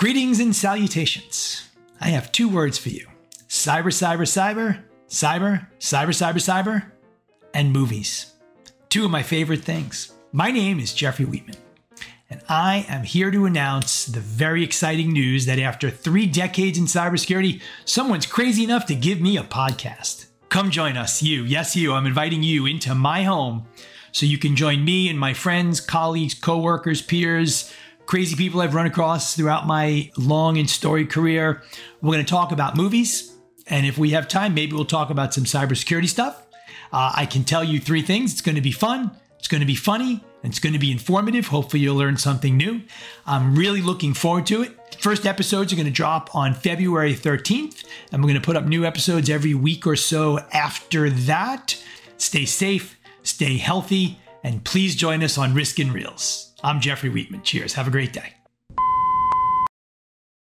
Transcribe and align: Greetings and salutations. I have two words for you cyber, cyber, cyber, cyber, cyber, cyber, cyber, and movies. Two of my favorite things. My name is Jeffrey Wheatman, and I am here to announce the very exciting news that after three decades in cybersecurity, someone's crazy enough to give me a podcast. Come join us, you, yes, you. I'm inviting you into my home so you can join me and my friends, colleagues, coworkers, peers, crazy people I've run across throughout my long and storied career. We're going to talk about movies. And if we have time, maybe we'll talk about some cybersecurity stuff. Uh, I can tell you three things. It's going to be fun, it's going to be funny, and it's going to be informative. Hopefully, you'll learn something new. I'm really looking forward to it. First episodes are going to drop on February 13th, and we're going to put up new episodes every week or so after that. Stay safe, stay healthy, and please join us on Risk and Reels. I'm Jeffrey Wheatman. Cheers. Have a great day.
Greetings 0.00 0.40
and 0.40 0.56
salutations. 0.56 1.68
I 2.00 2.08
have 2.08 2.32
two 2.32 2.48
words 2.48 2.78
for 2.78 2.88
you 2.88 3.06
cyber, 3.50 3.88
cyber, 3.88 4.22
cyber, 4.22 4.82
cyber, 5.10 5.66
cyber, 5.78 6.08
cyber, 6.08 6.40
cyber, 6.40 6.84
and 7.52 7.70
movies. 7.70 8.32
Two 8.88 9.04
of 9.04 9.10
my 9.10 9.22
favorite 9.22 9.62
things. 9.62 10.10
My 10.32 10.52
name 10.52 10.80
is 10.80 10.94
Jeffrey 10.94 11.26
Wheatman, 11.26 11.58
and 12.30 12.40
I 12.48 12.86
am 12.88 13.02
here 13.02 13.30
to 13.30 13.44
announce 13.44 14.06
the 14.06 14.20
very 14.20 14.64
exciting 14.64 15.12
news 15.12 15.44
that 15.44 15.58
after 15.58 15.90
three 15.90 16.24
decades 16.24 16.78
in 16.78 16.84
cybersecurity, 16.84 17.60
someone's 17.84 18.24
crazy 18.24 18.64
enough 18.64 18.86
to 18.86 18.94
give 18.94 19.20
me 19.20 19.36
a 19.36 19.42
podcast. 19.42 20.28
Come 20.48 20.70
join 20.70 20.96
us, 20.96 21.22
you, 21.22 21.42
yes, 21.42 21.76
you. 21.76 21.92
I'm 21.92 22.06
inviting 22.06 22.42
you 22.42 22.64
into 22.64 22.94
my 22.94 23.24
home 23.24 23.66
so 24.12 24.24
you 24.24 24.38
can 24.38 24.56
join 24.56 24.82
me 24.82 25.10
and 25.10 25.20
my 25.20 25.34
friends, 25.34 25.78
colleagues, 25.78 26.32
coworkers, 26.32 27.02
peers, 27.02 27.70
crazy 28.10 28.34
people 28.34 28.60
I've 28.60 28.74
run 28.74 28.86
across 28.86 29.36
throughout 29.36 29.68
my 29.68 30.10
long 30.16 30.58
and 30.58 30.68
storied 30.68 31.10
career. 31.10 31.62
We're 32.02 32.14
going 32.14 32.24
to 32.24 32.28
talk 32.28 32.50
about 32.50 32.76
movies. 32.76 33.38
And 33.68 33.86
if 33.86 33.98
we 33.98 34.10
have 34.10 34.26
time, 34.26 34.52
maybe 34.52 34.72
we'll 34.72 34.84
talk 34.84 35.10
about 35.10 35.32
some 35.32 35.44
cybersecurity 35.44 36.08
stuff. 36.08 36.44
Uh, 36.92 37.12
I 37.14 37.24
can 37.24 37.44
tell 37.44 37.62
you 37.62 37.78
three 37.78 38.02
things. 38.02 38.32
It's 38.32 38.40
going 38.40 38.56
to 38.56 38.60
be 38.60 38.72
fun, 38.72 39.12
it's 39.38 39.46
going 39.46 39.60
to 39.60 39.66
be 39.66 39.76
funny, 39.76 40.24
and 40.42 40.50
it's 40.50 40.58
going 40.58 40.72
to 40.72 40.78
be 40.80 40.90
informative. 40.90 41.46
Hopefully, 41.46 41.84
you'll 41.84 41.94
learn 41.94 42.16
something 42.16 42.56
new. 42.56 42.80
I'm 43.26 43.54
really 43.54 43.80
looking 43.80 44.12
forward 44.12 44.44
to 44.46 44.62
it. 44.62 44.96
First 44.98 45.24
episodes 45.24 45.72
are 45.72 45.76
going 45.76 45.86
to 45.86 45.92
drop 45.92 46.34
on 46.34 46.52
February 46.52 47.14
13th, 47.14 47.84
and 48.10 48.20
we're 48.24 48.30
going 48.30 48.40
to 48.40 48.44
put 48.44 48.56
up 48.56 48.64
new 48.64 48.84
episodes 48.84 49.30
every 49.30 49.54
week 49.54 49.86
or 49.86 49.94
so 49.94 50.40
after 50.52 51.10
that. 51.10 51.80
Stay 52.16 52.44
safe, 52.44 52.98
stay 53.22 53.56
healthy, 53.56 54.18
and 54.42 54.64
please 54.64 54.96
join 54.96 55.22
us 55.22 55.38
on 55.38 55.54
Risk 55.54 55.78
and 55.78 55.94
Reels. 55.94 56.49
I'm 56.62 56.80
Jeffrey 56.80 57.10
Wheatman. 57.10 57.42
Cheers. 57.42 57.74
Have 57.74 57.88
a 57.88 57.90
great 57.90 58.12
day. 58.12 58.34